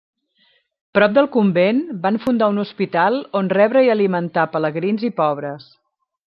[0.97, 5.71] Prop del convent, van fundar un hospital on rebre i alimentar pelegrins i pobres.